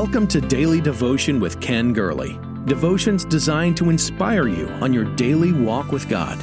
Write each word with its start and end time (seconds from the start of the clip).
Welcome 0.00 0.28
to 0.28 0.40
Daily 0.40 0.80
Devotion 0.80 1.40
with 1.40 1.60
Ken 1.60 1.92
Gurley. 1.92 2.38
Devotions 2.66 3.24
designed 3.24 3.76
to 3.78 3.90
inspire 3.90 4.46
you 4.46 4.68
on 4.80 4.92
your 4.92 5.02
daily 5.16 5.52
walk 5.52 5.90
with 5.90 6.08
God. 6.08 6.38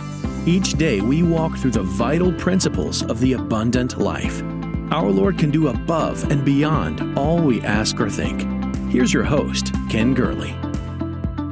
Each 0.45 0.73
day 0.73 0.99
we 0.99 1.23
walk 1.23 1.55
through 1.55 1.71
the 1.71 1.83
vital 1.83 2.33
principles 2.33 3.01
of 3.03 3.21
the 3.21 3.31
abundant 3.31 3.97
life. 3.97 4.43
Our 4.91 5.09
Lord 5.09 5.39
can 5.39 5.51
do 5.51 5.69
above 5.69 6.29
and 6.29 6.43
beyond 6.43 7.17
all 7.17 7.41
we 7.41 7.61
ask 7.61 7.97
or 7.97 8.09
think. 8.09 8.41
Here's 8.91 9.13
your 9.13 9.23
host, 9.23 9.73
Ken 9.89 10.13
Gurley. 10.13 10.53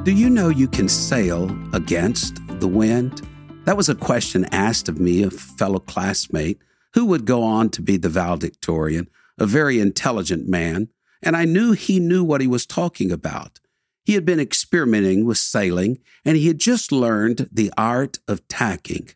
Do 0.02 0.12
you 0.12 0.28
know 0.28 0.50
you 0.50 0.68
can 0.68 0.90
sail 0.90 1.56
against 1.72 2.38
the 2.60 2.68
wind? 2.68 3.26
That 3.64 3.78
was 3.78 3.88
a 3.88 3.94
question 3.94 4.44
asked 4.52 4.90
of 4.90 5.00
me, 5.00 5.22
a 5.22 5.30
fellow 5.30 5.78
classmate 5.78 6.58
who 6.92 7.06
would 7.06 7.24
go 7.24 7.42
on 7.42 7.70
to 7.70 7.80
be 7.80 7.96
the 7.96 8.10
valedictorian, 8.10 9.08
a 9.38 9.46
very 9.46 9.80
intelligent 9.80 10.46
man, 10.46 10.90
and 11.24 11.36
I 11.36 11.44
knew 11.44 11.72
he 11.72 11.98
knew 11.98 12.22
what 12.22 12.40
he 12.40 12.46
was 12.46 12.66
talking 12.66 13.10
about. 13.10 13.58
He 14.04 14.14
had 14.14 14.26
been 14.26 14.38
experimenting 14.38 15.24
with 15.24 15.38
sailing, 15.38 15.98
and 16.24 16.36
he 16.36 16.48
had 16.48 16.58
just 16.58 16.92
learned 16.92 17.48
the 17.50 17.72
art 17.76 18.18
of 18.28 18.46
tacking, 18.48 19.08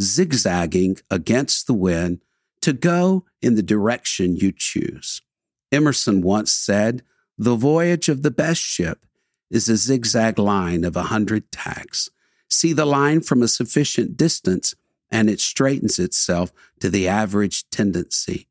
zigzagging 0.00 0.98
against 1.10 1.66
the 1.66 1.74
wind 1.74 2.20
to 2.62 2.72
go 2.72 3.24
in 3.42 3.56
the 3.56 3.62
direction 3.62 4.36
you 4.36 4.52
choose. 4.52 5.20
Emerson 5.72 6.22
once 6.22 6.52
said, 6.52 7.02
The 7.36 7.56
voyage 7.56 8.08
of 8.08 8.22
the 8.22 8.30
best 8.30 8.60
ship 8.60 9.04
is 9.50 9.68
a 9.68 9.76
zigzag 9.76 10.38
line 10.38 10.84
of 10.84 10.96
a 10.96 11.04
hundred 11.04 11.50
tacks. 11.50 12.08
See 12.48 12.72
the 12.72 12.86
line 12.86 13.20
from 13.20 13.42
a 13.42 13.48
sufficient 13.48 14.16
distance, 14.16 14.74
and 15.10 15.28
it 15.28 15.40
straightens 15.40 15.98
itself 15.98 16.52
to 16.80 16.88
the 16.88 17.08
average 17.08 17.68
tendency. 17.70 18.48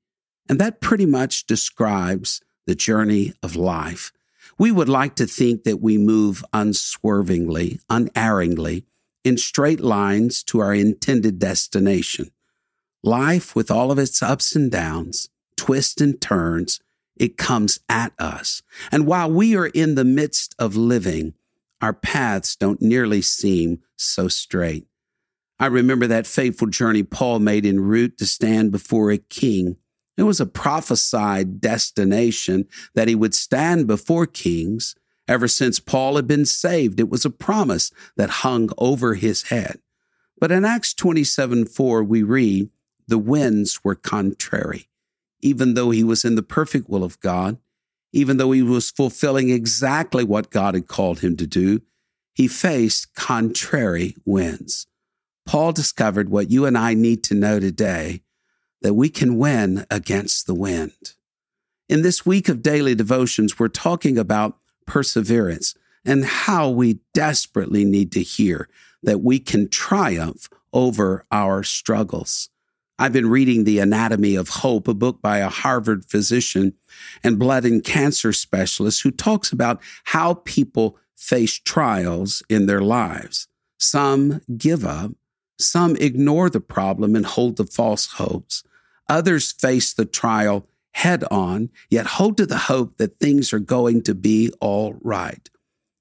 And 0.49 0.59
that 0.59 0.81
pretty 0.81 1.05
much 1.05 1.45
describes 1.45 2.41
the 2.65 2.75
journey 2.75 3.33
of 3.43 3.55
life. 3.55 4.11
We 4.57 4.71
would 4.71 4.89
like 4.89 5.15
to 5.15 5.27
think 5.27 5.63
that 5.63 5.81
we 5.81 5.97
move 5.97 6.43
unswervingly, 6.53 7.79
unerringly, 7.89 8.85
in 9.23 9.37
straight 9.37 9.81
lines 9.81 10.43
to 10.43 10.59
our 10.59 10.73
intended 10.73 11.39
destination. 11.39 12.31
Life, 13.03 13.55
with 13.55 13.71
all 13.71 13.91
of 13.91 13.99
its 13.99 14.21
ups 14.21 14.55
and 14.55 14.71
downs, 14.71 15.29
twists 15.57 15.99
and 15.99 16.21
turns, 16.21 16.79
it 17.15 17.37
comes 17.37 17.79
at 17.89 18.13
us. 18.19 18.61
And 18.91 19.07
while 19.07 19.31
we 19.31 19.55
are 19.55 19.67
in 19.67 19.95
the 19.95 20.05
midst 20.05 20.55
of 20.59 20.75
living, 20.75 21.33
our 21.81 21.93
paths 21.93 22.55
don't 22.55 22.81
nearly 22.81 23.21
seem 23.21 23.79
so 23.95 24.27
straight. 24.27 24.87
I 25.59 25.67
remember 25.67 26.07
that 26.07 26.27
fateful 26.27 26.67
journey 26.67 27.03
Paul 27.03 27.39
made 27.39 27.65
en 27.65 27.79
route 27.79 28.17
to 28.17 28.25
stand 28.25 28.71
before 28.71 29.11
a 29.11 29.17
king. 29.17 29.77
It 30.17 30.23
was 30.23 30.39
a 30.39 30.45
prophesied 30.45 31.59
destination 31.59 32.67
that 32.93 33.07
he 33.07 33.15
would 33.15 33.35
stand 33.35 33.87
before 33.87 34.25
kings. 34.25 34.95
Ever 35.27 35.47
since 35.47 35.79
Paul 35.79 36.15
had 36.15 36.27
been 36.27 36.45
saved, 36.45 36.99
it 36.99 37.09
was 37.09 37.25
a 37.25 37.29
promise 37.29 37.91
that 38.15 38.41
hung 38.41 38.69
over 38.77 39.15
his 39.15 39.43
head. 39.43 39.79
But 40.39 40.51
in 40.51 40.65
Acts 40.65 40.93
27 40.93 41.65
4, 41.65 42.03
we 42.03 42.23
read, 42.23 42.69
the 43.07 43.17
winds 43.17 43.83
were 43.83 43.95
contrary. 43.95 44.89
Even 45.41 45.73
though 45.73 45.91
he 45.91 46.03
was 46.03 46.25
in 46.25 46.35
the 46.35 46.43
perfect 46.43 46.89
will 46.89 47.03
of 47.03 47.19
God, 47.19 47.57
even 48.11 48.37
though 48.37 48.51
he 48.51 48.61
was 48.61 48.91
fulfilling 48.91 49.49
exactly 49.49 50.23
what 50.23 50.49
God 50.49 50.73
had 50.73 50.87
called 50.87 51.19
him 51.19 51.35
to 51.37 51.45
do, 51.45 51.81
he 52.33 52.47
faced 52.47 53.13
contrary 53.13 54.15
winds. 54.25 54.87
Paul 55.45 55.71
discovered 55.71 56.29
what 56.29 56.49
you 56.49 56.65
and 56.65 56.77
I 56.77 56.93
need 56.93 57.23
to 57.25 57.35
know 57.35 57.59
today 57.59 58.21
that 58.81 58.93
we 58.93 59.09
can 59.09 59.37
win 59.37 59.85
against 59.89 60.47
the 60.47 60.55
wind. 60.55 61.13
In 61.87 62.01
this 62.01 62.25
week 62.25 62.49
of 62.49 62.63
daily 62.63 62.95
devotions, 62.95 63.59
we're 63.59 63.67
talking 63.67 64.17
about 64.17 64.57
perseverance 64.85 65.75
and 66.03 66.25
how 66.25 66.69
we 66.69 66.99
desperately 67.13 67.85
need 67.85 68.11
to 68.11 68.21
hear 68.21 68.69
that 69.03 69.21
we 69.21 69.39
can 69.39 69.69
triumph 69.69 70.49
over 70.73 71.25
our 71.31 71.63
struggles. 71.63 72.49
I've 72.97 73.13
been 73.13 73.29
reading 73.29 73.63
The 73.63 73.79
Anatomy 73.79 74.35
of 74.35 74.49
Hope, 74.49 74.87
a 74.87 74.93
book 74.93 75.21
by 75.21 75.39
a 75.39 75.49
Harvard 75.49 76.05
physician 76.05 76.73
and 77.23 77.37
blood 77.37 77.65
and 77.65 77.83
cancer 77.83 78.31
specialist 78.31 79.03
who 79.03 79.11
talks 79.11 79.51
about 79.51 79.81
how 80.05 80.35
people 80.35 80.97
face 81.15 81.59
trials 81.59 82.41
in 82.49 82.67
their 82.67 82.81
lives. 82.81 83.47
Some 83.77 84.41
give 84.57 84.85
up, 84.85 85.11
some 85.57 85.95
ignore 85.97 86.49
the 86.49 86.59
problem 86.59 87.15
and 87.15 87.25
hold 87.25 87.57
to 87.57 87.65
false 87.65 88.13
hopes. 88.13 88.63
Others 89.07 89.51
face 89.51 89.93
the 89.93 90.05
trial 90.05 90.67
head 90.93 91.23
on, 91.29 91.69
yet 91.89 92.05
hold 92.05 92.37
to 92.37 92.45
the 92.45 92.57
hope 92.57 92.97
that 92.97 93.17
things 93.17 93.51
are 93.51 93.59
going 93.59 94.01
to 94.01 94.15
be 94.15 94.51
all 94.61 94.95
right. 95.01 95.49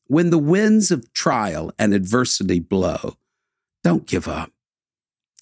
When 0.07 0.31
the 0.31 0.39
winds 0.39 0.91
of 0.91 1.13
trial 1.13 1.73
and 1.79 1.93
adversity 1.93 2.61
blow, 2.61 3.17
don't 3.83 4.07
give 4.07 4.29
up. 4.29 4.51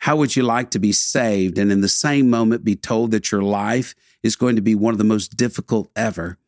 How 0.01 0.17
would 0.17 0.35
you 0.35 0.43
like 0.43 0.71
to 0.71 0.79
be 0.79 0.91
saved 0.91 1.59
and 1.59 1.71
in 1.71 1.81
the 1.81 1.89
same 1.89 2.29
moment 2.31 2.65
be 2.65 2.75
told 2.75 3.11
that 3.13 3.31
your 3.31 3.43
life 3.43 3.95
is 4.23 4.37
going 4.37 4.57
to 4.57 4.63
be 4.63 4.75
one 4.75 4.95
of 4.95 4.99
the 4.99 5.05
most 5.05 5.37
difficult 5.37 5.91
ever? 5.95 6.39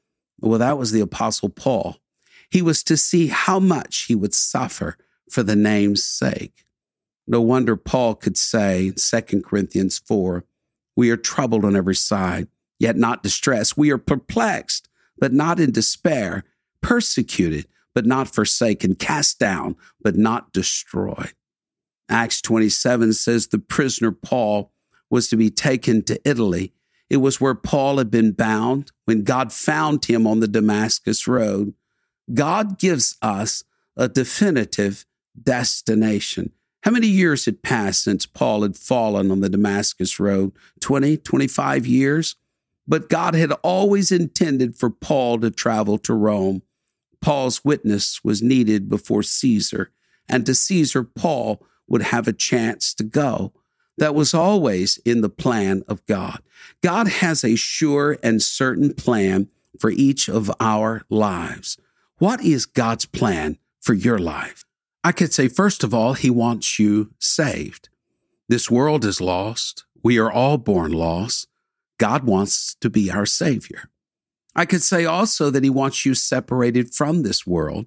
Well, 0.40 0.58
that 0.58 0.78
was 0.78 0.90
the 0.90 1.00
Apostle 1.00 1.50
Paul. 1.50 1.98
He 2.50 2.62
was 2.62 2.82
to 2.84 2.96
see 2.96 3.28
how 3.28 3.60
much 3.60 4.06
he 4.06 4.14
would 4.14 4.34
suffer 4.34 4.96
for 5.30 5.42
the 5.42 5.56
name's 5.56 6.02
sake. 6.02 6.63
No 7.26 7.40
wonder 7.40 7.76
Paul 7.76 8.14
could 8.14 8.36
say 8.36 8.88
in 8.88 8.94
2 8.94 9.42
Corinthians 9.42 9.98
4 9.98 10.44
We 10.96 11.10
are 11.10 11.16
troubled 11.16 11.64
on 11.64 11.76
every 11.76 11.94
side, 11.94 12.48
yet 12.78 12.96
not 12.96 13.22
distressed. 13.22 13.76
We 13.76 13.90
are 13.90 13.98
perplexed, 13.98 14.88
but 15.18 15.32
not 15.32 15.58
in 15.58 15.72
despair, 15.72 16.44
persecuted, 16.82 17.66
but 17.94 18.06
not 18.06 18.32
forsaken, 18.32 18.96
cast 18.96 19.38
down, 19.38 19.76
but 20.00 20.16
not 20.16 20.52
destroyed. 20.52 21.32
Acts 22.08 22.42
27 22.42 23.14
says 23.14 23.46
the 23.46 23.58
prisoner 23.58 24.12
Paul 24.12 24.72
was 25.08 25.28
to 25.28 25.36
be 25.36 25.50
taken 25.50 26.02
to 26.04 26.20
Italy. 26.28 26.72
It 27.08 27.18
was 27.18 27.40
where 27.40 27.54
Paul 27.54 27.98
had 27.98 28.10
been 28.10 28.32
bound 28.32 28.92
when 29.04 29.22
God 29.22 29.52
found 29.52 30.04
him 30.04 30.26
on 30.26 30.40
the 30.40 30.48
Damascus 30.48 31.26
Road. 31.26 31.74
God 32.32 32.78
gives 32.78 33.16
us 33.22 33.64
a 33.96 34.08
definitive 34.08 35.06
destination. 35.40 36.52
How 36.84 36.90
many 36.90 37.06
years 37.06 37.46
had 37.46 37.62
passed 37.62 38.02
since 38.02 38.26
Paul 38.26 38.60
had 38.60 38.76
fallen 38.76 39.30
on 39.30 39.40
the 39.40 39.48
Damascus 39.48 40.20
Road? 40.20 40.52
20, 40.80 41.16
25 41.16 41.86
years? 41.86 42.36
But 42.86 43.08
God 43.08 43.34
had 43.34 43.52
always 43.62 44.12
intended 44.12 44.76
for 44.76 44.90
Paul 44.90 45.38
to 45.38 45.50
travel 45.50 45.96
to 45.96 46.12
Rome. 46.12 46.60
Paul's 47.22 47.64
witness 47.64 48.22
was 48.22 48.42
needed 48.42 48.90
before 48.90 49.22
Caesar, 49.22 49.92
and 50.28 50.44
to 50.44 50.54
Caesar, 50.54 51.02
Paul 51.02 51.64
would 51.88 52.02
have 52.02 52.28
a 52.28 52.34
chance 52.34 52.92
to 52.96 53.04
go. 53.04 53.54
That 53.96 54.14
was 54.14 54.34
always 54.34 54.98
in 55.06 55.22
the 55.22 55.30
plan 55.30 55.84
of 55.88 56.04
God. 56.04 56.42
God 56.82 57.08
has 57.08 57.44
a 57.44 57.56
sure 57.56 58.18
and 58.22 58.42
certain 58.42 58.92
plan 58.92 59.48
for 59.80 59.88
each 59.88 60.28
of 60.28 60.50
our 60.60 61.06
lives. 61.08 61.78
What 62.18 62.42
is 62.42 62.66
God's 62.66 63.06
plan 63.06 63.56
for 63.80 63.94
your 63.94 64.18
life? 64.18 64.66
I 65.04 65.12
could 65.12 65.32
say, 65.32 65.48
first 65.48 65.84
of 65.84 65.94
all, 65.94 66.14
He 66.14 66.30
wants 66.30 66.78
you 66.78 67.12
saved. 67.20 67.88
This 68.48 68.70
world 68.70 69.04
is 69.04 69.20
lost. 69.20 69.84
We 70.02 70.18
are 70.18 70.32
all 70.32 70.58
born 70.58 70.92
lost. 70.92 71.46
God 71.98 72.24
wants 72.24 72.74
to 72.80 72.90
be 72.90 73.10
our 73.10 73.26
Savior. 73.26 73.90
I 74.56 74.66
could 74.66 74.82
say 74.82 75.04
also 75.04 75.50
that 75.50 75.62
He 75.62 75.70
wants 75.70 76.04
you 76.04 76.14
separated 76.14 76.92
from 76.92 77.22
this 77.22 77.46
world 77.46 77.86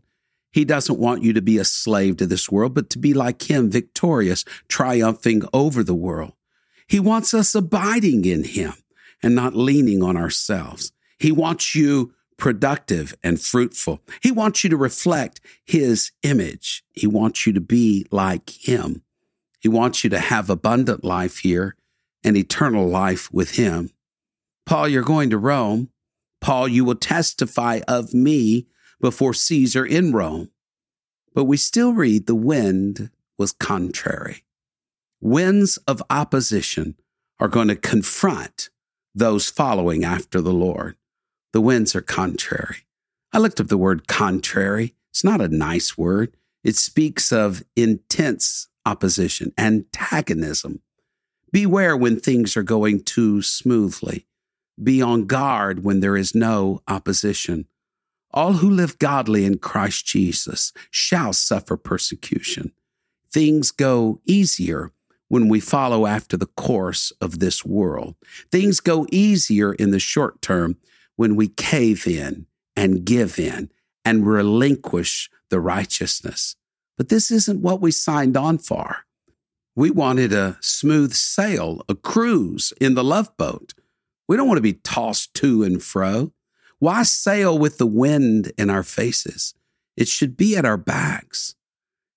he 0.58 0.66
doesn't 0.66 0.98
want 0.98 1.22
you 1.22 1.34
to 1.34 1.42
be 1.42 1.60
a 1.60 1.64
slave 1.64 2.18
to 2.18 2.26
this 2.26 2.50
world, 2.50 2.74
but 2.74 2.90
to 2.90 2.98
be 2.98 3.14
like 3.14 3.48
Him, 3.48 3.70
victorious, 3.70 4.44
triumphing 4.68 5.44
over 5.54 5.84
the 5.84 5.94
world. 5.94 6.34
He 6.88 7.00
wants 7.00 7.34
us 7.34 7.54
abiding 7.54 8.26
in 8.26 8.44
Him 8.44 8.74
and 9.22 9.36
not 9.36 9.56
leaning 9.56 10.02
on 10.02 10.18
ourselves. 10.18 10.92
He 11.20 11.32
wants 11.32 11.76
you 11.76 12.14
productive 12.38 13.16
and 13.24 13.42
fruitful. 13.42 14.02
He 14.22 14.32
wants 14.32 14.64
you 14.64 14.70
to 14.70 14.78
reflect 14.78 15.42
His 15.66 16.12
image. 16.24 16.84
He 16.94 17.08
wants 17.08 17.46
you 17.46 17.54
to 17.54 17.62
be 17.62 18.06
like 18.12 18.50
Him. 18.50 19.04
He 19.60 19.68
wants 19.68 20.04
you 20.04 20.10
to 20.12 20.20
have 20.20 20.50
abundant 20.50 21.04
life 21.04 21.40
here 21.40 21.76
and 22.24 22.38
eternal 22.38 22.88
life 22.88 23.32
with 23.34 23.56
Him. 23.56 23.90
Paul, 24.66 24.88
you're 24.88 25.04
going 25.04 25.30
to 25.32 25.38
Rome. 25.38 25.90
Paul, 26.42 26.68
you 26.68 26.86
will 26.86 26.96
testify 26.96 27.80
of 27.88 28.14
me 28.14 28.68
before 29.02 29.34
Caesar 29.34 29.86
in 29.86 30.12
Rome. 30.12 30.52
But 31.34 31.46
we 31.46 31.58
still 31.58 31.94
read 31.94 32.26
the 32.26 32.36
wind 32.36 33.10
was 33.38 33.52
contrary. 33.52 34.44
Winds 35.22 35.78
of 35.88 36.04
opposition 36.10 36.96
are 37.40 37.48
going 37.48 37.68
to 37.68 37.76
confront 37.76 38.70
those 39.14 39.50
following 39.50 40.04
after 40.04 40.42
the 40.42 40.54
Lord. 40.54 40.96
The 41.58 41.62
winds 41.62 41.96
are 41.96 42.02
contrary. 42.02 42.86
I 43.34 43.40
looked 43.40 43.60
up 43.60 43.68
the 43.68 43.80
word 43.80 44.08
contrary. 44.08 44.94
It's 45.10 45.24
not 45.24 45.42
a 45.42 45.48
nice 45.48 45.98
word. 45.98 46.38
It 46.64 46.76
speaks 46.76 47.32
of 47.32 47.64
intense 47.76 48.68
opposition, 48.86 49.54
antagonism. 49.58 50.82
Beware 51.52 51.98
when 51.98 52.20
things 52.20 52.56
are 52.56 52.62
going 52.62 53.02
too 53.02 53.42
smoothly. 53.42 54.28
Be 54.84 55.02
on 55.02 55.26
guard 55.26 55.84
when 55.84 56.00
there 56.00 56.16
is 56.16 56.36
no 56.36 56.84
opposition. 56.88 57.66
All 58.32 58.54
who 58.54 58.70
live 58.70 59.00
godly 59.00 59.44
in 59.44 59.58
Christ 59.58 60.06
Jesus 60.06 60.74
shall 60.92 61.34
suffer 61.34 61.76
persecution. 61.76 62.72
Things 63.32 63.72
go 63.72 64.22
easier 64.26 64.92
when 65.28 65.50
we 65.50 65.60
follow 65.60 66.06
after 66.06 66.38
the 66.38 66.46
course 66.46 67.12
of 67.20 67.40
this 67.40 67.66
world. 67.66 68.14
Things 68.52 68.80
go 68.80 69.08
easier 69.12 69.74
in 69.74 69.90
the 69.90 69.98
short 69.98 70.40
term 70.44 70.78
when 71.18 71.36
we 71.36 71.50
cave 71.50 72.08
in 72.08 72.46
and 72.76 73.04
give 73.04 73.38
in 73.38 73.70
and 74.06 74.26
relinquish 74.26 75.30
the 75.50 75.60
righteousness. 75.60 76.56
But 76.98 77.10
this 77.10 77.30
isn't 77.30 77.62
what 77.62 77.82
we 77.82 77.92
signed 77.92 78.38
on 78.38 78.58
for. 78.58 79.00
We 79.76 79.92
wanted 79.92 80.32
a 80.32 80.58
smooth 80.62 81.14
sail, 81.14 81.82
a 81.90 81.96
cruise 81.96 82.74
in 82.80 82.96
the 82.96 83.04
love 83.04 83.36
boat. 83.38 83.74
We 84.28 84.38
don't 84.38 84.48
want 84.48 84.58
to 84.58 84.64
be 84.64 84.74
tossed 84.74 85.34
to 85.36 85.64
and 85.64 85.84
fro. 85.84 86.32
Why 86.80 87.04
sail 87.04 87.58
with 87.58 87.78
the 87.78 87.86
wind 87.86 88.52
in 88.58 88.70
our 88.70 88.84
faces? 88.84 89.54
It 89.96 90.08
should 90.08 90.38
be 90.38 90.56
at 90.56 90.66
our 90.66 90.78
backs. 90.78 91.56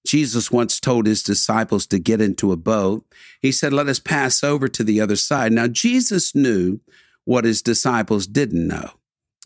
Jesus 0.07 0.51
once 0.51 0.81
told 0.81 1.07
his 1.07 1.23
disciples 1.23 1.87
to 1.89 1.99
get 1.99 2.21
into 2.21 2.53
a 2.53 2.57
boat. 2.57 3.05
He 3.41 3.53
said, 3.53 3.73
Let 3.73 3.89
us 3.89 3.99
pass 3.99 4.43
over 4.43 4.69
to 4.69 4.83
the 4.83 5.01
other 5.01 5.17
side. 5.17 5.53
Now, 5.53 5.67
Jesus 5.67 6.35
knew 6.35 6.81
what 7.25 7.45
his 7.45 7.63
disciples 7.63 8.27
didn't 8.27 8.67
know. 8.67 8.91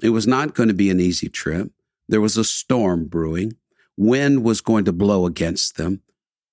It 0.02 0.10
was 0.10 0.26
not 0.26 0.54
going 0.54 0.68
to 0.68 0.74
be 0.74 0.90
an 0.90 1.00
easy 1.00 1.28
trip. 1.28 1.70
There 2.08 2.20
was 2.20 2.36
a 2.36 2.44
storm 2.44 3.06
brewing. 3.06 3.54
Wind 3.96 4.44
was 4.44 4.60
going 4.60 4.84
to 4.86 4.92
blow 4.92 5.26
against 5.26 5.76
them, 5.76 6.02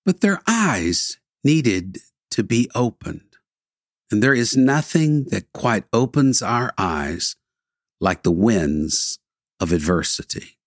but 0.05 0.21
their 0.21 0.41
eyes 0.47 1.17
needed 1.43 1.99
to 2.31 2.43
be 2.43 2.69
opened. 2.75 3.37
And 4.11 4.21
there 4.21 4.33
is 4.33 4.57
nothing 4.57 5.25
that 5.25 5.51
quite 5.53 5.85
opens 5.93 6.41
our 6.41 6.73
eyes 6.77 7.35
like 7.99 8.23
the 8.23 8.31
winds 8.31 9.19
of 9.59 9.71
adversity. 9.71 10.57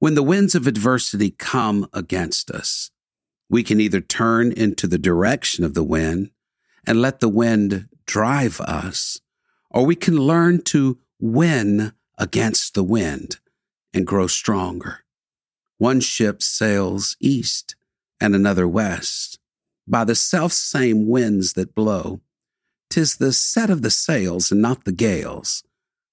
When 0.00 0.14
the 0.14 0.22
winds 0.22 0.54
of 0.54 0.66
adversity 0.66 1.30
come 1.30 1.88
against 1.92 2.50
us, 2.50 2.90
we 3.50 3.62
can 3.62 3.80
either 3.80 4.00
turn 4.00 4.52
into 4.52 4.86
the 4.86 4.98
direction 4.98 5.64
of 5.64 5.74
the 5.74 5.82
wind 5.82 6.30
and 6.86 7.00
let 7.00 7.20
the 7.20 7.28
wind 7.28 7.88
drive 8.06 8.60
us, 8.60 9.20
or 9.70 9.84
we 9.84 9.94
can 9.94 10.16
learn 10.16 10.62
to 10.62 10.98
win 11.20 11.92
against 12.16 12.74
the 12.74 12.82
wind 12.82 13.38
and 13.92 14.06
grow 14.06 14.26
stronger. 14.26 15.04
One 15.78 16.00
ship 16.00 16.42
sails 16.42 17.16
east 17.20 17.76
and 18.20 18.34
another 18.34 18.66
west 18.66 19.38
by 19.86 20.04
the 20.04 20.14
self 20.14 20.52
same 20.52 21.08
winds 21.08 21.54
that 21.54 21.74
blow. 21.74 22.20
Tis 22.90 23.16
the 23.16 23.32
set 23.32 23.68
of 23.68 23.82
the 23.82 23.90
sails 23.90 24.50
and 24.50 24.62
not 24.62 24.84
the 24.84 24.92
gales 24.92 25.62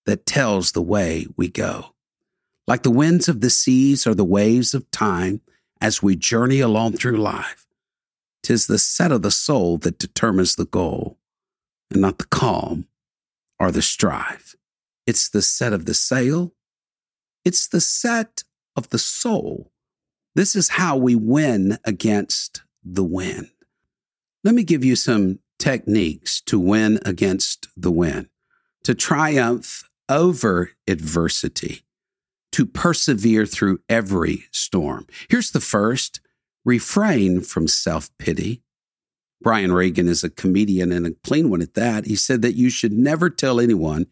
that 0.06 0.26
tells 0.26 0.72
the 0.72 0.82
way 0.82 1.26
we 1.38 1.48
go. 1.48 1.94
Like 2.68 2.84
the 2.84 2.92
winds 2.92 3.30
of 3.30 3.42
the 3.42 3.50
seas 3.50 4.06
or 4.06 4.14
the 4.14 4.26
waves 4.26 4.74
of 4.74 4.90
time 4.92 5.42
as 5.80 6.04
we 6.04 6.16
journey 6.16 6.60
along 6.60 6.94
through 6.94 7.18
life, 7.18 7.66
tis 8.44 8.68
the 8.68 8.80
set 8.80 9.12
of 9.12 9.22
the 9.22 9.32
soul 9.32 9.78
that 9.80 10.00
determines 10.00 10.56
the 10.56 10.66
goal, 10.66 11.18
and 11.92 12.02
not 12.02 12.18
the 12.18 12.26
calm 12.26 12.88
or 13.60 13.72
the 13.72 13.82
strive. 13.82 14.56
It's 15.06 15.30
the 15.30 15.42
set 15.42 15.74
of 15.74 15.86
the 15.86 15.94
sail, 15.94 16.54
it's 17.44 17.68
the 17.68 17.82
set 17.82 18.44
of 18.76 18.90
the 18.90 19.00
soul. 19.00 19.72
This 20.34 20.56
is 20.56 20.70
how 20.70 20.98
we 20.98 21.16
win 21.16 21.78
against 21.86 22.64
the 22.84 23.04
wind. 23.04 23.50
Let 24.44 24.54
me 24.54 24.64
give 24.64 24.84
you 24.84 24.96
some 24.96 25.40
techniques 25.58 26.42
to 26.42 26.60
win 26.60 27.00
against 27.06 27.70
the 27.78 27.92
wind, 27.92 28.30
to 28.84 28.94
triumph 28.94 29.90
over 30.10 30.72
adversity, 30.88 31.86
to 32.52 32.66
persevere 32.66 33.46
through 33.46 33.80
every 33.88 34.46
storm. 34.52 35.08
Here's 35.30 35.52
the 35.52 35.62
first 35.62 36.20
refrain 36.64 37.42
from 37.42 37.68
self 37.68 38.10
pity. 38.18 38.62
Brian 39.42 39.72
Regan 39.72 40.08
is 40.08 40.24
a 40.24 40.30
comedian 40.30 40.92
and 40.92 41.06
a 41.06 41.12
clean 41.24 41.50
one 41.50 41.62
at 41.62 41.74
that. 41.76 42.06
He 42.06 42.16
said 42.16 42.42
that 42.42 42.56
you 42.56 42.70
should 42.70 42.94
never 42.94 43.30
tell 43.30 43.60
anyone 43.60 44.08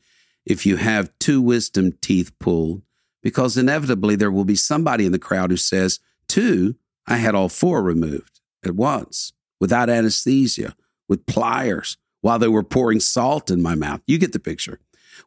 if 0.46 0.66
you 0.66 0.78
have 0.78 1.12
two 1.20 1.42
wisdom 1.42 1.94
teeth 2.02 2.32
pulled, 2.40 2.82
because 3.22 3.58
inevitably 3.58 4.16
there 4.16 4.32
will 4.32 4.46
be 4.46 4.56
somebody 4.56 5.06
in 5.06 5.12
the 5.12 5.20
crowd 5.20 5.52
who 5.52 5.58
says, 5.58 6.00
Two, 6.28 6.76
I 7.08 7.18
had 7.18 7.36
all 7.36 7.50
four 7.50 7.82
removed 7.82 8.42
at 8.64 8.76
once 8.76 9.34
without 9.60 9.90
anesthesia, 9.90 10.76
with 11.08 11.26
pliers, 11.26 11.98
while 12.22 12.40
they 12.40 12.48
were 12.48 12.64
pouring 12.64 13.00
salt 13.00 13.50
in 13.50 13.62
my 13.62 13.76
mouth. 13.76 14.02
You 14.06 14.18
get 14.18 14.34
the 14.34 14.40
picture. 14.40 14.80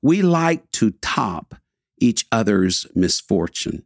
We 0.03 0.23
like 0.23 0.71
to 0.73 0.91
top 1.03 1.55
each 1.99 2.27
other's 2.31 2.87
misfortune. 2.95 3.85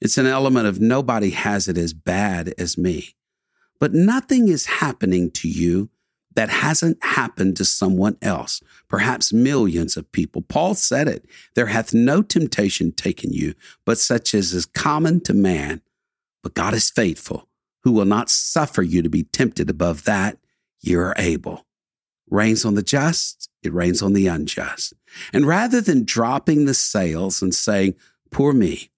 It's 0.00 0.18
an 0.18 0.26
element 0.26 0.66
of 0.66 0.80
nobody 0.80 1.30
has 1.30 1.68
it 1.68 1.78
as 1.78 1.92
bad 1.92 2.54
as 2.58 2.76
me. 2.76 3.14
But 3.84 3.92
nothing 3.92 4.48
is 4.48 4.64
happening 4.64 5.30
to 5.32 5.46
you 5.46 5.90
that 6.34 6.48
hasn't 6.48 7.04
happened 7.04 7.54
to 7.58 7.66
someone 7.66 8.16
else, 8.22 8.62
perhaps 8.88 9.30
millions 9.30 9.98
of 9.98 10.10
people. 10.10 10.40
Paul 10.40 10.74
said 10.74 11.06
it 11.06 11.26
there 11.54 11.66
hath 11.66 11.92
no 11.92 12.22
temptation 12.22 12.92
taken 12.92 13.34
you, 13.34 13.52
but 13.84 13.98
such 13.98 14.32
as 14.32 14.54
is 14.54 14.64
common 14.64 15.20
to 15.24 15.34
man. 15.34 15.82
But 16.42 16.54
God 16.54 16.72
is 16.72 16.88
faithful 16.88 17.46
who 17.82 17.92
will 17.92 18.06
not 18.06 18.30
suffer 18.30 18.80
you 18.80 19.02
to 19.02 19.10
be 19.10 19.24
tempted 19.24 19.68
above 19.68 20.04
that 20.04 20.38
you 20.80 20.98
are 20.98 21.14
able. 21.18 21.66
Rains 22.30 22.64
on 22.64 22.76
the 22.76 22.82
just, 22.82 23.50
it 23.62 23.74
rains 23.74 24.00
on 24.00 24.14
the 24.14 24.28
unjust. 24.28 24.94
And 25.30 25.46
rather 25.46 25.82
than 25.82 26.06
dropping 26.06 26.64
the 26.64 26.72
sails 26.72 27.42
and 27.42 27.54
saying, 27.54 27.96
Poor 28.30 28.54
me, 28.54 28.88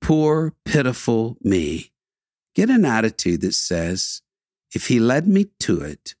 poor, 0.00 0.54
pitiful 0.64 1.38
me, 1.42 1.91
get 2.54 2.70
an 2.70 2.84
attitude 2.84 3.40
that 3.42 3.54
says, 3.54 4.22
If 4.74 4.88
he 4.88 5.00
led 5.00 5.26
me 5.26 5.46
to 5.60 5.80
it, 5.80 6.14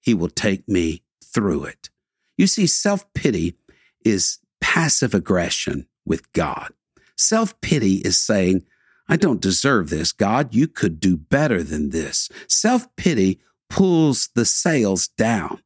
he 0.00 0.14
will 0.14 0.28
take 0.28 0.68
me 0.68 1.02
through 1.24 1.64
it. 1.64 1.90
You 2.36 2.46
see, 2.46 2.66
self 2.66 3.12
pity 3.14 3.56
is 4.04 4.38
passive 4.60 5.14
aggression 5.14 5.86
with 6.04 6.32
God. 6.32 6.72
Self 7.16 7.60
pity 7.60 7.96
is 7.96 8.18
saying, 8.18 8.64
I 9.08 9.16
don't 9.16 9.40
deserve 9.40 9.90
this. 9.90 10.12
God, 10.12 10.54
you 10.54 10.66
could 10.66 10.98
do 10.98 11.16
better 11.16 11.62
than 11.62 11.90
this. 11.90 12.28
Self 12.48 12.94
pity 12.96 13.40
pulls 13.68 14.28
the 14.34 14.44
sails 14.44 15.08
down. 15.08 15.62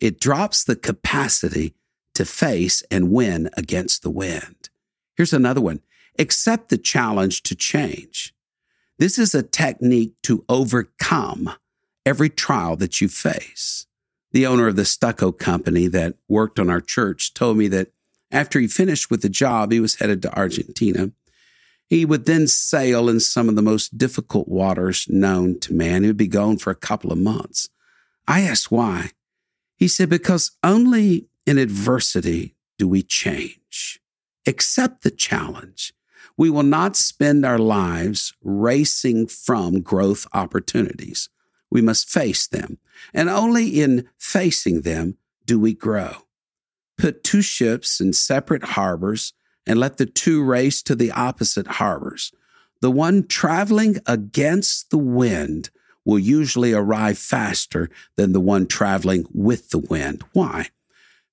It 0.00 0.20
drops 0.20 0.64
the 0.64 0.76
capacity 0.76 1.74
to 2.14 2.24
face 2.24 2.82
and 2.90 3.12
win 3.12 3.50
against 3.56 4.02
the 4.02 4.10
wind. 4.10 4.68
Here's 5.16 5.32
another 5.32 5.60
one. 5.60 5.80
Accept 6.18 6.68
the 6.68 6.78
challenge 6.78 7.42
to 7.44 7.54
change. 7.54 8.34
This 8.98 9.18
is 9.18 9.34
a 9.34 9.42
technique 9.42 10.14
to 10.24 10.44
overcome 10.48 11.50
every 12.04 12.30
trial 12.30 12.76
that 12.76 13.00
you 13.00 13.08
face. 13.08 13.86
The 14.32 14.46
owner 14.46 14.68
of 14.68 14.76
the 14.76 14.84
stucco 14.84 15.32
company 15.32 15.86
that 15.88 16.14
worked 16.28 16.58
on 16.58 16.70
our 16.70 16.80
church 16.80 17.34
told 17.34 17.56
me 17.56 17.68
that 17.68 17.88
after 18.30 18.58
he 18.58 18.68
finished 18.68 19.10
with 19.10 19.22
the 19.22 19.28
job, 19.28 19.72
he 19.72 19.80
was 19.80 19.96
headed 19.96 20.22
to 20.22 20.38
Argentina 20.38 21.12
he 21.88 22.04
would 22.04 22.26
then 22.26 22.46
sail 22.46 23.08
in 23.08 23.20
some 23.20 23.48
of 23.48 23.56
the 23.56 23.62
most 23.62 23.96
difficult 23.96 24.48
waters 24.48 25.06
known 25.08 25.58
to 25.60 25.72
man. 25.72 26.02
He 26.02 26.08
would 26.08 26.16
be 26.16 26.26
gone 26.26 26.58
for 26.58 26.70
a 26.70 26.76
couple 26.76 27.12
of 27.12 27.18
months. 27.18 27.68
I 28.26 28.40
asked 28.40 28.72
why. 28.72 29.10
He 29.76 29.86
said, 29.86 30.08
Because 30.08 30.52
only 30.64 31.28
in 31.46 31.58
adversity 31.58 32.56
do 32.76 32.88
we 32.88 33.02
change. 33.02 34.00
Accept 34.46 35.02
the 35.02 35.10
challenge. 35.10 35.92
We 36.36 36.50
will 36.50 36.62
not 36.62 36.96
spend 36.96 37.44
our 37.44 37.58
lives 37.58 38.34
racing 38.42 39.28
from 39.28 39.80
growth 39.80 40.26
opportunities. 40.32 41.28
We 41.70 41.80
must 41.80 42.10
face 42.10 42.46
them. 42.46 42.78
And 43.14 43.28
only 43.28 43.80
in 43.80 44.08
facing 44.18 44.82
them 44.82 45.16
do 45.44 45.58
we 45.58 45.74
grow. 45.74 46.26
Put 46.98 47.24
two 47.24 47.42
ships 47.42 48.00
in 48.00 48.12
separate 48.12 48.64
harbors 48.64 49.32
and 49.66 49.78
let 49.78 49.96
the 49.96 50.06
two 50.06 50.42
race 50.42 50.82
to 50.82 50.94
the 50.94 51.10
opposite 51.10 51.66
harbors. 51.66 52.32
The 52.80 52.90
one 52.90 53.26
traveling 53.26 53.98
against 54.06 54.90
the 54.90 54.98
wind 54.98 55.70
will 56.04 56.18
usually 56.18 56.72
arrive 56.72 57.18
faster 57.18 57.90
than 58.16 58.32
the 58.32 58.40
one 58.40 58.66
traveling 58.66 59.26
with 59.34 59.70
the 59.70 59.78
wind. 59.78 60.22
Why? 60.32 60.68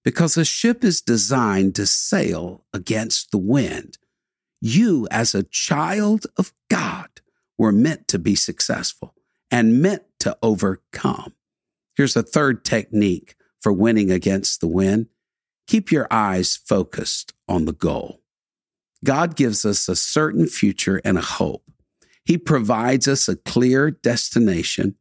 Because 0.04 0.36
a 0.36 0.44
ship 0.44 0.84
is 0.84 1.00
designed 1.00 1.76
to 1.76 1.86
sail 1.86 2.66
against 2.74 3.32
the 3.32 3.38
wind. 3.38 3.98
You, 4.65 5.10
as 5.12 5.36
a 5.36 5.43
child 5.43 6.25
of 6.38 6.53
God, 6.70 7.10
were 7.58 7.74
meant 7.74 8.08
to 8.08 8.17
be 8.17 8.34
successful 8.34 9.13
and 9.51 9.82
meant 9.82 10.03
to 10.20 10.38
overcome. 10.41 11.34
Here's 11.98 12.15
a 12.15 12.24
third 12.24 12.63
technique 12.63 13.36
for 13.60 13.74
winning 13.74 14.10
against 14.10 14.62
the 14.62 14.70
wind 14.70 15.08
keep 15.67 15.91
your 15.91 16.08
eyes 16.10 16.55
focused 16.55 17.34
on 17.46 17.65
the 17.65 17.74
goal. 17.74 18.22
God 19.03 19.36
gives 19.36 19.65
us 19.65 19.89
a 19.89 19.98
certain 19.98 20.48
future 20.48 21.01
and 21.03 21.17
a 21.17 21.22
hope. 21.22 21.70
He 22.24 22.38
provides 22.38 23.05
us 23.05 23.27
a 23.27 23.36
clear 23.36 23.91
destination. 23.91 24.96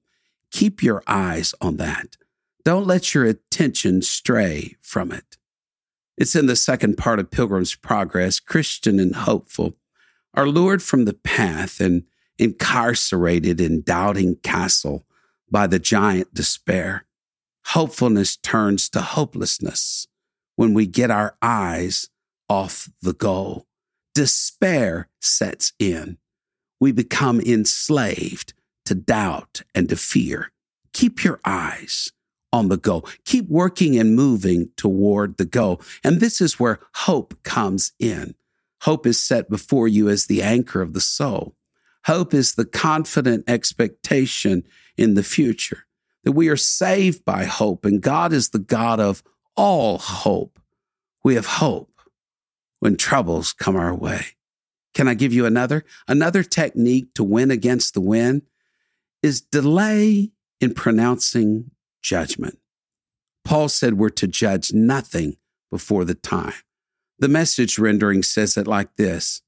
Keep 0.51 0.83
your 0.83 1.05
eyes 1.07 1.55
on 1.61 1.77
that. 1.77 2.17
Don't 2.65 2.89
let 2.89 3.15
your 3.15 3.27
attention 3.27 4.03
stray 4.03 4.75
from 4.81 5.13
it. 5.13 5.37
It's 6.17 6.37
in 6.37 6.47
the 6.47 6.57
second 6.57 6.97
part 6.97 7.19
of 7.19 7.31
Pilgrim's 7.31 7.75
Progress, 7.75 8.39
Christian 8.39 9.01
and 9.01 9.15
hopeful, 9.15 9.75
are 10.35 10.47
lured 10.47 10.83
from 10.83 11.05
the 11.05 11.15
path 11.15 11.81
and 11.81 12.05
incarcerated 12.39 13.61
in 13.61 13.83
doubting 13.83 14.37
castle 14.37 15.07
by 15.51 15.67
the 15.67 15.79
giant 15.79 16.35
despair. 16.35 17.05
Hopefulness 17.67 18.37
turns 18.37 18.89
to 18.91 19.01
hopelessness 19.01 20.07
when 20.57 20.75
we 20.75 20.87
get 20.87 21.11
our 21.11 21.37
eyes 21.41 22.09
off 22.49 22.91
the 23.01 23.15
goal. 23.15 23.67
Despair 24.15 25.09
sets 25.21 25.73
in. 25.79 26.19
We 26.81 26.93
become 26.93 27.41
enslaved 27.41 28.53
to 28.85 28.95
doubt 28.95 29.63
and 29.75 29.89
to 29.89 29.97
fear. 29.97 30.51
Keep 30.93 31.25
your 31.25 31.41
eyes 31.45 32.13
on 32.53 32.69
the 32.69 32.77
go. 32.77 33.03
Keep 33.25 33.49
working 33.49 33.99
and 33.99 34.15
moving 34.15 34.71
toward 34.77 35.37
the 35.37 35.45
goal. 35.45 35.81
And 36.05 36.21
this 36.21 36.41
is 36.41 36.61
where 36.61 36.81
hope 36.95 37.43
comes 37.43 37.93
in. 37.99 38.35
Hope 38.83 39.07
is 39.07 39.21
set 39.21 39.49
before 39.49 39.89
you 39.89 40.09
as 40.09 40.27
the 40.27 40.43
anchor 40.43 40.83
of 40.83 40.93
the 40.93 41.01
soul. 41.01 41.55
Hope 42.07 42.35
is 42.35 42.55
the 42.55 42.65
confident 42.65 43.45
expectation 43.49 44.65
in 44.97 45.15
the 45.15 45.23
future 45.23 45.87
that 46.25 46.33
we 46.33 46.49
are 46.49 46.57
saved 46.57 47.25
by 47.25 47.45
hope 47.45 47.85
and 47.85 48.01
God 48.01 48.33
is 48.33 48.51
the 48.51 48.59
God 48.59 49.01
of 49.01 49.23
all 49.57 49.99
hope. 49.99 50.59
We 51.25 51.37
have 51.37 51.47
hope 51.47 52.01
when 52.81 52.97
troubles 52.97 53.53
come 53.53 53.77
our 53.77 53.95
way. 53.95 54.27
Can 54.95 55.09
I 55.09 55.15
give 55.15 55.33
you 55.33 55.47
another? 55.47 55.85
Another 56.09 56.43
technique 56.43 57.15
to 57.15 57.25
win 57.25 57.51
against 57.51 57.95
the 57.95 58.01
wind 58.01 58.43
is 59.23 59.41
delay 59.41 60.33
in 60.61 60.75
pronouncing 60.75 61.71
judgment. 62.03 62.59
Paul 63.45 63.69
said 63.69 63.95
we're 63.95 64.11
to 64.11 64.27
judge 64.27 64.73
nothing 64.73 65.37
before 65.71 66.05
the 66.05 66.15
time. 66.15 66.55
The 67.19 67.29
message 67.29 67.79
rendering 67.79 68.23
says 68.23 68.57
it 68.57 68.67
like 68.67 68.97
this 68.97 69.43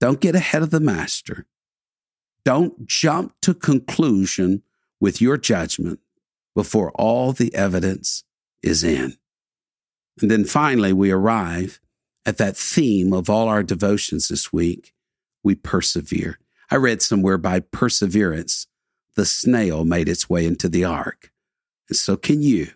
Don't 0.00 0.20
get 0.20 0.34
ahead 0.34 0.62
of 0.62 0.70
the 0.70 0.80
master. 0.80 1.46
Don't 2.44 2.86
jump 2.86 3.34
to 3.42 3.54
conclusion 3.54 4.62
with 5.00 5.20
your 5.20 5.36
judgment 5.36 6.00
before 6.54 6.90
all 6.92 7.32
the 7.32 7.54
evidence 7.54 8.24
is 8.62 8.82
in. 8.82 9.16
And 10.20 10.30
then 10.30 10.44
finally, 10.44 10.92
we 10.92 11.10
arrive 11.10 11.80
at 12.24 12.38
that 12.38 12.56
theme 12.56 13.12
of 13.12 13.30
all 13.30 13.48
our 13.48 13.62
devotions 13.62 14.28
this 14.28 14.52
week. 14.52 14.92
We 15.42 15.54
persevere. 15.54 16.38
I 16.70 16.76
read 16.76 17.02
somewhere 17.02 17.38
by 17.38 17.60
perseverance, 17.60 18.66
the 19.16 19.26
snail 19.26 19.84
made 19.84 20.08
its 20.08 20.30
way 20.30 20.46
into 20.46 20.68
the 20.68 20.84
ark. 20.84 21.31
So 21.92 22.16
can 22.16 22.42
you. 22.42 22.72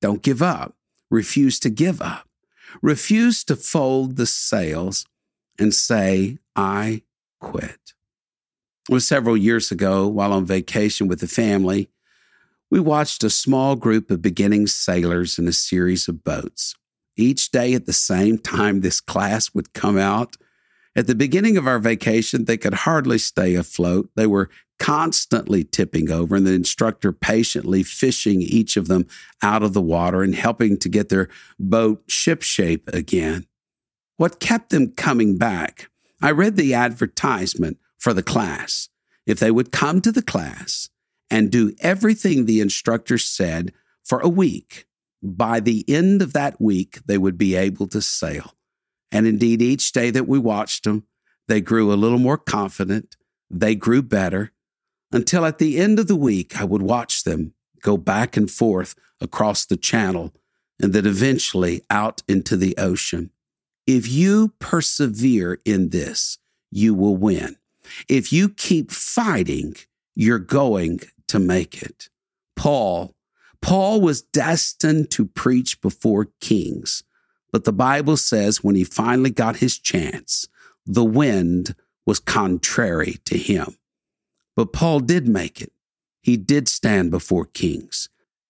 Don't 0.00 0.22
give 0.22 0.42
up. 0.42 0.74
Refuse 1.10 1.58
to 1.60 1.70
give 1.70 2.02
up. 2.02 2.28
Refuse 2.82 3.44
to 3.44 3.56
fold 3.56 4.16
the 4.16 4.26
sails 4.26 5.06
and 5.58 5.72
say, 5.72 6.38
I 6.56 7.02
quit. 7.40 7.94
It 8.88 8.92
was 8.92 9.06
several 9.06 9.36
years 9.36 9.70
ago 9.70 10.06
while 10.06 10.32
on 10.32 10.44
vacation 10.44 11.08
with 11.08 11.20
the 11.20 11.28
family. 11.28 11.88
We 12.70 12.80
watched 12.80 13.24
a 13.24 13.30
small 13.30 13.76
group 13.76 14.10
of 14.10 14.20
beginning 14.20 14.66
sailors 14.66 15.38
in 15.38 15.46
a 15.46 15.52
series 15.52 16.08
of 16.08 16.24
boats. 16.24 16.74
Each 17.16 17.50
day 17.50 17.74
at 17.74 17.86
the 17.86 17.92
same 17.92 18.38
time, 18.38 18.80
this 18.80 19.00
class 19.00 19.54
would 19.54 19.72
come 19.72 19.96
out. 19.96 20.36
At 20.96 21.06
the 21.06 21.14
beginning 21.14 21.56
of 21.56 21.66
our 21.66 21.78
vacation, 21.78 22.44
they 22.44 22.56
could 22.56 22.74
hardly 22.74 23.18
stay 23.18 23.54
afloat. 23.54 24.10
They 24.16 24.26
were 24.26 24.50
constantly 24.78 25.64
tipping 25.64 26.10
over, 26.10 26.36
and 26.36 26.46
the 26.46 26.52
instructor 26.52 27.12
patiently 27.12 27.82
fishing 27.82 28.42
each 28.42 28.76
of 28.76 28.88
them 28.88 29.06
out 29.42 29.62
of 29.62 29.72
the 29.72 29.82
water 29.82 30.22
and 30.22 30.34
helping 30.34 30.76
to 30.78 30.88
get 30.88 31.08
their 31.08 31.28
boat 31.58 32.06
shipshape 32.08 32.88
again. 32.92 33.46
What 34.16 34.40
kept 34.40 34.70
them 34.70 34.92
coming 34.92 35.38
back? 35.38 35.88
I 36.22 36.30
read 36.30 36.56
the 36.56 36.74
advertisement 36.74 37.78
for 37.98 38.12
the 38.12 38.22
class. 38.22 38.88
If 39.26 39.38
they 39.38 39.50
would 39.50 39.72
come 39.72 40.00
to 40.02 40.12
the 40.12 40.22
class 40.22 40.88
and 41.30 41.50
do 41.50 41.74
everything 41.80 42.44
the 42.44 42.60
instructor 42.60 43.18
said 43.18 43.72
for 44.04 44.20
a 44.20 44.28
week, 44.28 44.86
by 45.22 45.60
the 45.60 45.84
end 45.88 46.20
of 46.20 46.34
that 46.34 46.60
week, 46.60 47.00
they 47.06 47.16
would 47.16 47.38
be 47.38 47.54
able 47.54 47.88
to 47.88 48.02
sail. 48.02 48.54
And 49.10 49.26
indeed, 49.26 49.62
each 49.62 49.92
day 49.92 50.10
that 50.10 50.28
we 50.28 50.38
watched 50.38 50.84
them, 50.84 51.06
they 51.48 51.60
grew 51.60 51.92
a 51.92 51.94
little 51.94 52.18
more 52.18 52.38
confident. 52.38 53.16
They 53.50 53.74
grew 53.74 54.02
better 54.02 54.52
until 55.14 55.46
at 55.46 55.58
the 55.58 55.78
end 55.78 55.98
of 55.98 56.08
the 56.08 56.16
week, 56.16 56.60
I 56.60 56.64
would 56.64 56.82
watch 56.82 57.24
them 57.24 57.54
go 57.82 57.96
back 57.96 58.36
and 58.36 58.50
forth 58.50 58.94
across 59.20 59.64
the 59.64 59.76
channel 59.76 60.34
and 60.82 60.92
then 60.92 61.06
eventually 61.06 61.82
out 61.88 62.22
into 62.26 62.56
the 62.56 62.76
ocean. 62.76 63.30
If 63.86 64.08
you 64.08 64.54
persevere 64.58 65.60
in 65.64 65.90
this, 65.90 66.38
you 66.70 66.94
will 66.94 67.16
win. 67.16 67.56
If 68.08 68.32
you 68.32 68.48
keep 68.48 68.90
fighting, 68.90 69.76
you're 70.16 70.38
going 70.38 71.00
to 71.28 71.38
make 71.38 71.82
it. 71.82 72.08
Paul, 72.56 73.14
Paul 73.60 74.00
was 74.00 74.22
destined 74.22 75.10
to 75.12 75.26
preach 75.26 75.80
before 75.80 76.28
kings, 76.40 77.04
but 77.52 77.64
the 77.64 77.72
Bible 77.72 78.16
says 78.16 78.64
when 78.64 78.74
he 78.74 78.84
finally 78.84 79.30
got 79.30 79.56
his 79.56 79.78
chance, 79.78 80.48
the 80.86 81.04
wind 81.04 81.74
was 82.04 82.18
contrary 82.18 83.18
to 83.26 83.38
him. 83.38 83.76
But 84.56 84.72
Paul 84.72 85.00
did 85.00 85.26
make 85.28 85.60
it. 85.60 85.72
He 86.22 86.36
did 86.36 86.68
stand 86.68 87.10
before 87.10 87.44
kings. 87.44 88.08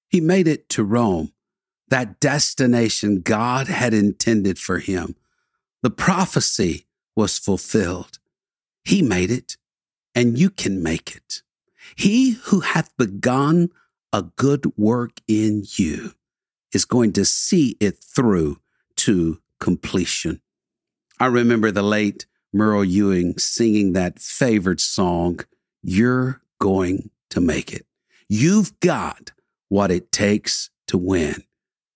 He 0.09 0.21
made 0.21 0.47
it 0.47 0.69
to 0.71 0.85
Rome, 0.85 1.33
that 1.89 2.21
destination 2.21 3.21
God 3.21 3.69
had 3.69 3.93
intended 3.93 4.59
for 4.59 4.79
him. 4.79 5.17
The 5.83 5.91
prophecy 5.91 6.87
was 7.17 7.39
fulfilled. 7.39 8.19
He 8.85 9.03
made 9.03 9.31
it, 9.31 9.57
and 10.15 10.39
you 10.39 10.51
can 10.51 10.83
make 10.83 11.17
it. 11.17 11.43
He 11.97 12.33
who 12.33 12.61
hath 12.61 12.97
begun 12.97 13.71
a 14.13 14.23
good 14.23 14.73
work 14.77 15.21
in 15.27 15.65
you 15.77 16.13
is 16.73 16.85
going 16.85 17.13
to 17.15 17.25
see 17.25 17.77
it 17.81 18.03
through 18.03 18.59
to 18.97 19.41
completion. 19.61 20.41
I 21.19 21.27
remember 21.27 21.71
the 21.71 21.83
late 21.83 22.27
Merle 22.53 22.85
Ewing 22.85 23.39
singing 23.39 23.93
that 23.93 24.19
favorite 24.19 24.81
song, 24.81 25.41
you're 25.85 26.41
going 26.59 27.11
to 27.31 27.41
make 27.41 27.73
it. 27.73 27.87
You've 28.29 28.79
got 28.81 29.33
what 29.69 29.91
it 29.91 30.11
takes 30.11 30.71
to 30.89 30.97
win. 30.97 31.45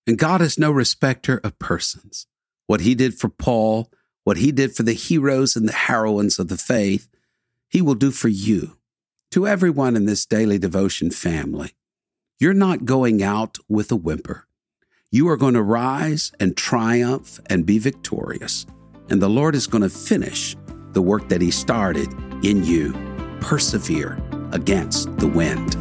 And 0.05 0.17
God 0.17 0.41
is 0.41 0.59
no 0.59 0.71
respecter 0.71 1.39
of 1.43 1.59
persons. 1.59 2.27
What 2.67 2.81
he 2.81 2.93
did 2.93 3.15
for 3.15 3.29
Paul, 3.29 3.91
what 4.23 4.37
he 4.37 4.51
did 4.51 4.75
for 4.75 4.83
the 4.83 4.93
heroes 4.93 5.55
and 5.55 5.67
the 5.67 5.73
heroines 5.73 6.37
of 6.37 6.49
the 6.49 6.57
faith, 6.57 7.09
he 7.67 7.81
will 7.81 7.95
do 7.95 8.11
for 8.11 8.27
you. 8.27 8.77
To 9.31 9.47
everyone 9.47 9.95
in 9.95 10.05
this 10.05 10.25
daily 10.25 10.57
devotion 10.57 11.11
family, 11.11 11.71
you're 12.39 12.53
not 12.53 12.85
going 12.85 13.21
out 13.21 13.57
with 13.67 13.91
a 13.91 13.95
whimper. 13.95 14.47
You 15.11 15.27
are 15.29 15.37
going 15.37 15.55
to 15.55 15.63
rise 15.63 16.31
and 16.39 16.55
triumph 16.55 17.39
and 17.47 17.65
be 17.65 17.79
victorious. 17.79 18.65
And 19.09 19.21
the 19.21 19.29
Lord 19.29 19.55
is 19.55 19.67
going 19.67 19.81
to 19.81 19.89
finish 19.89 20.55
the 20.93 21.01
work 21.01 21.29
that 21.29 21.41
he 21.41 21.51
started 21.51 22.11
in 22.43 22.63
you 22.63 23.08
persevere 23.41 24.17
against 24.51 25.15
the 25.17 25.27
wind. 25.27 25.73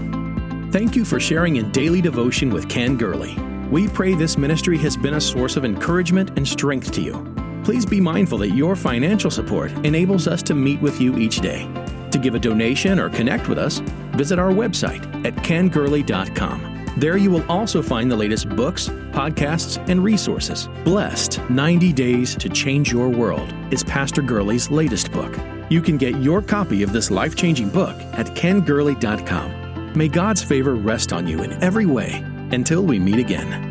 Thank 0.72 0.96
you 0.96 1.04
for 1.04 1.18
sharing 1.18 1.56
in 1.56 1.70
daily 1.70 2.00
devotion 2.00 2.50
with 2.50 2.68
Ken 2.68 2.96
Gurley. 2.96 3.36
We 3.70 3.88
pray 3.88 4.14
this 4.14 4.38
ministry 4.38 4.78
has 4.78 4.96
been 4.96 5.14
a 5.14 5.20
source 5.20 5.56
of 5.56 5.64
encouragement 5.64 6.30
and 6.36 6.46
strength 6.46 6.92
to 6.92 7.00
you. 7.00 7.34
Please 7.64 7.84
be 7.84 8.00
mindful 8.00 8.38
that 8.38 8.50
your 8.50 8.76
financial 8.76 9.30
support 9.30 9.70
enables 9.84 10.26
us 10.26 10.42
to 10.44 10.54
meet 10.54 10.80
with 10.80 11.00
you 11.00 11.18
each 11.18 11.40
day. 11.40 11.68
To 12.12 12.18
give 12.18 12.34
a 12.34 12.38
donation 12.38 12.98
or 12.98 13.10
connect 13.10 13.48
with 13.48 13.58
us, 13.58 13.80
visit 14.12 14.38
our 14.38 14.50
website 14.50 15.04
at 15.26 15.34
kengurley.com. 15.36 16.94
There 16.96 17.16
you 17.16 17.30
will 17.30 17.44
also 17.50 17.80
find 17.82 18.10
the 18.10 18.16
latest 18.16 18.48
books, 18.48 18.88
podcasts, 18.88 19.76
and 19.88 20.02
resources. 20.02 20.68
Blessed 20.82 21.40
90 21.50 21.92
Days 21.92 22.34
to 22.36 22.48
Change 22.48 22.90
Your 22.90 23.08
World 23.08 23.54
is 23.70 23.84
Pastor 23.84 24.22
Gurley's 24.22 24.70
latest 24.70 25.12
book. 25.12 25.32
You 25.68 25.82
can 25.82 25.96
get 25.96 26.20
your 26.22 26.42
copy 26.42 26.82
of 26.82 26.92
this 26.92 27.10
life 27.10 27.34
changing 27.34 27.68
book 27.70 27.96
at 28.14 28.26
kengurley.com. 28.28 29.92
May 29.94 30.08
God's 30.08 30.42
favor 30.42 30.74
rest 30.74 31.12
on 31.12 31.26
you 31.26 31.42
in 31.42 31.52
every 31.62 31.86
way 31.86 32.24
until 32.50 32.84
we 32.84 32.98
meet 32.98 33.18
again. 33.18 33.67